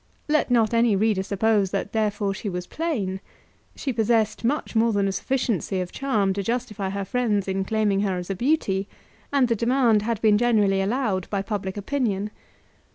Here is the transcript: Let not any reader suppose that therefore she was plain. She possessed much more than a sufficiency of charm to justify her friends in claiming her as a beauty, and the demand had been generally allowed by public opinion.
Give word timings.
Let 0.27 0.49
not 0.49 0.73
any 0.73 0.95
reader 0.95 1.21
suppose 1.21 1.69
that 1.69 1.93
therefore 1.93 2.33
she 2.33 2.49
was 2.49 2.65
plain. 2.65 3.19
She 3.75 3.93
possessed 3.93 4.43
much 4.43 4.75
more 4.75 4.91
than 4.91 5.07
a 5.07 5.11
sufficiency 5.11 5.79
of 5.79 5.91
charm 5.91 6.33
to 6.33 6.41
justify 6.41 6.89
her 6.89 7.05
friends 7.05 7.47
in 7.47 7.63
claiming 7.63 7.99
her 7.99 8.17
as 8.17 8.31
a 8.31 8.35
beauty, 8.35 8.87
and 9.31 9.47
the 9.47 9.55
demand 9.55 10.01
had 10.01 10.19
been 10.19 10.39
generally 10.39 10.81
allowed 10.81 11.29
by 11.29 11.43
public 11.43 11.77
opinion. 11.77 12.31